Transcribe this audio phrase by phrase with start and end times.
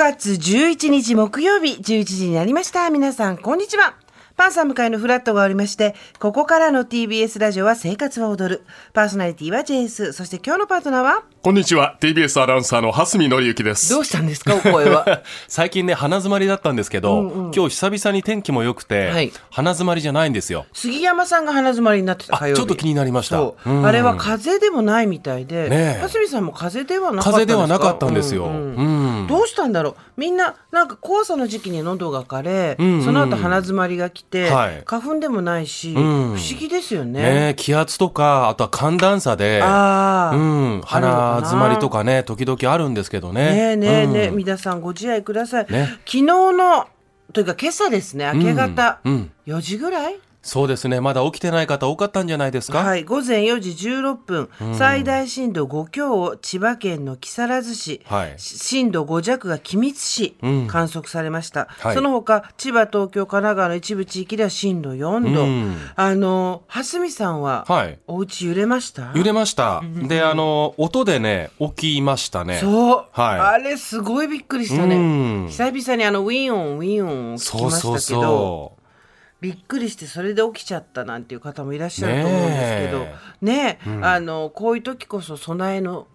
[0.00, 2.88] 月11日木曜日11時になりました。
[2.88, 3.96] 皆さん、こんにちは。
[4.36, 8.62] パンサー向かいのフラットがありまして、ここからの TBS ラジオは生活は踊る。
[8.94, 10.14] パーソナリティは JS。
[10.14, 11.24] そして今日のパートナーは？
[11.42, 15.22] こんにちは TBS アナウンサーの蓮見紀之ですどうしたんですか、お声は。
[15.48, 20.64] 最近ね、鼻詰まりだったんですけど、今日久々に天気も良くて、はい鼻詰まりじゃないんですよ。
[20.72, 22.60] 杉山さんが鼻詰まりになってたあ火曜日。
[22.60, 23.70] ちょっと気になりましたそう。
[23.70, 27.60] うんあれは風邪でもないみたいで、蓮見さんも風邪ではなかった風んですか？
[27.60, 28.44] 邪ではなかったんですよ。
[28.44, 29.94] ううんんうんどうしたんだろう。
[30.16, 33.04] みんななんか黄砂の時期に喉が枯れ、んうん。
[33.04, 34.82] その後鼻詰まりが来て、はい。
[34.84, 35.94] 花粉でもないし、ん。
[35.94, 35.98] 不
[36.32, 37.22] 思議ですよね。
[37.22, 43.44] ね気圧とか、あとは寒暖差で、うん、鼻詰まりとかね、時々あるんですけどね。
[43.44, 44.36] ねえねえねえ、うん。
[44.36, 45.66] 皆さんご自愛ください。
[45.70, 45.86] ね。
[46.04, 46.86] 昨日の
[47.32, 49.12] というか今朝ですね明け方、うん。
[49.12, 49.30] うん。
[49.46, 50.18] 4時ぐらい？
[50.42, 52.78] そうですね、まだ起きてない方多かったんじゃないですか？
[52.78, 58.34] はい、午前4時16分、最大震度5強を千葉県の木更津市、はい。
[58.38, 60.66] し震度5弱が君津市、うん。
[60.66, 61.94] 観測されました、はい。
[61.94, 65.76] その他千葉東京神奈川の一部地域では震度4度、うん。
[65.94, 67.98] あの蓮見さんは、はい。
[68.06, 69.12] お家揺れました？
[69.14, 69.82] 揺れました。
[70.08, 72.58] で、あの、音でね、起きましたね。
[72.60, 73.40] そう、はい。
[73.40, 75.46] あれすごいびっくりしたね、うん。
[75.50, 77.96] 久々にあのウィンオンウィンオンを聞きそうましたけど。
[77.98, 78.72] そうそ
[79.40, 83.06] びっくりしてそれで起きちゃったなんていう方もいらっしゃると思うんですけど
[83.40, 86.06] ねあのこういう時こそ備えの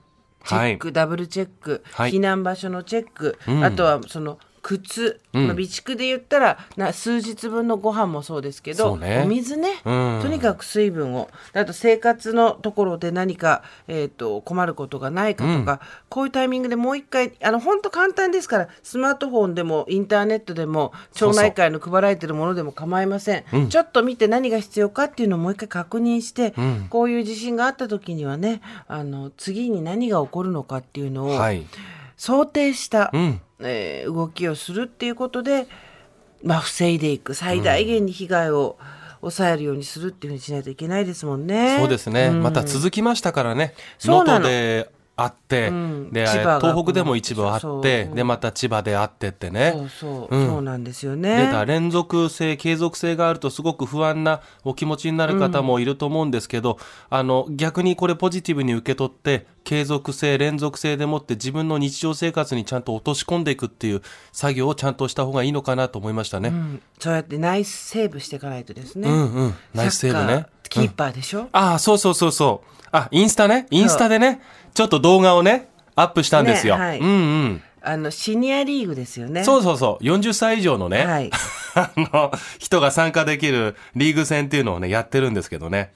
[0.46, 2.12] チェック、ダブルチェック、はい。
[2.12, 3.64] 避難場所のチェック、ん。
[3.64, 9.22] あとはその靴、まあ備蓄で言ったらな数日分のご飯もそうですけど、ね。
[9.24, 10.20] お水ね、うん。
[10.24, 11.30] とにかく水分を。
[11.54, 23.70] あと生活のところで何か、えー、と困ることがないかとか、こういうタイミングでもう一回あの本当簡単ですからスマートフォンでもインターネットでも町内会の配られてるものでも構いません。
[23.70, 26.56] ちょっと見て何が必要かっていうのをもう一回確認して、
[26.90, 31.32] こういう地震があった時にはねあの次に何が起こるのかっていうのを、う。
[31.36, 31.68] はい。
[32.18, 33.42] 想定した、うん。
[33.60, 35.68] えー動きをするっていうことで、
[36.44, 37.34] まあ、防いでいく。
[37.34, 38.78] 最大限に被害を
[39.22, 41.78] 抑えるようにするっていうふうにしないといけないですもんね。
[41.80, 46.12] そうですね、また続きましたからね、能登であって、ん。
[46.12, 48.12] で東北でも一部あって、う。
[48.12, 50.48] んでまた千葉であってってね、そうそう、うん。
[50.48, 51.50] そうなんですよ出ね。
[51.52, 56.78] た連続性、継続性があると、すごく不安なお気持ちになる方もいると思うんですけど、
[57.10, 64.02] あの逆にこれ、ポジティブに受け取って、継続性、連続性でもって、自分の日常生活にちゃんと落とし込んでいくっていう
[64.32, 66.50] 作業をちゃんとした方がいいのかなと思いましたね。
[66.50, 66.82] うん。
[67.00, 69.10] そうやってナイスセーブしていかないとですね。
[69.10, 69.56] うんうん。
[69.74, 70.46] ナイスセーブね。
[70.70, 72.76] キーパーでしょ、ああ、そうそうそうそう。
[72.92, 73.68] あ、インスタね。
[73.72, 74.42] インスタでね、
[74.74, 76.78] ちょっと動画をね、アップしたんですよ。
[76.80, 77.12] ねはいうんう
[77.46, 77.62] ん。
[77.88, 79.44] あのシニアリーグですよね。
[79.44, 80.04] そうそうそう。
[80.04, 81.30] 40歳以上のね、はい
[81.76, 85.94] あの、人が参加できるリーグ戦っていうのをね、やってるんですけどね。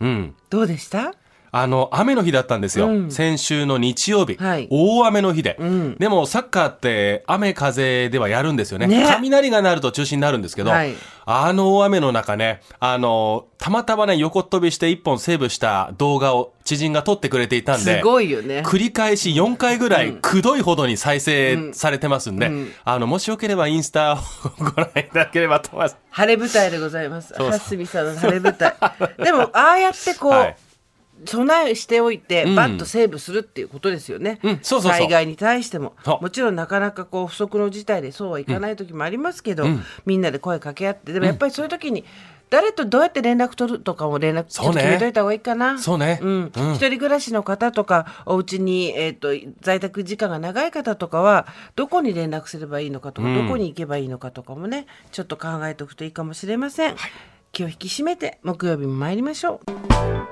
[0.00, 0.34] うん。
[0.50, 1.12] どうでした？
[1.54, 2.88] あの、雨の日だったんですよ。
[2.88, 4.36] うん先週の日曜日。
[4.36, 8.86] はい大雨の日で、んでも、サッカーって雨風ではやるんですよね。
[8.86, 18.62] ね雷が鳴ると中止になるんですけど、はいあの大雨の中ね、あの、たまたまね、横っ飛びして一本セーブした動画を知人が撮ってくれていたんで、すごいよね。
[18.66, 22.50] 繰り返し4回ぐらい、くどいほどに再生されてますんで、
[22.84, 24.16] あの、もしよければインスタを
[24.58, 25.96] ご覧いただければと思います。
[26.10, 27.34] 晴れ舞台でございます。
[27.34, 28.74] はすみさんの晴れ舞台。
[29.22, 30.32] でもああやってこう。
[30.32, 30.56] はい
[31.24, 32.54] 備えしておいて、ん。
[32.54, 34.40] バッとセーブするっていうことですよね。
[34.62, 35.94] 災害に対しても。
[36.20, 39.64] もちろんなかなかこう不測の事態でそうはいかない時もありますけど、
[40.06, 41.12] みんなで声かけ合って。
[41.12, 42.04] でもやっぱりそういう時に
[42.50, 45.78] 誰とどうやって連絡取るとかも連絡決めといた方がいいかな。
[45.78, 46.18] そうね。
[46.20, 46.52] うん。
[46.54, 46.74] うん。
[46.74, 49.28] 一人暮らしの方とかお家にえっ、と
[49.62, 51.46] 在宅時間が長い方とかは
[51.76, 56.96] どこに連絡すればいいのかとか、どこに行けばいいのかとかもねちょっと考えておくといいかもしれません。
[57.52, 60.31] 気を引き締めて木曜日も参りましょう。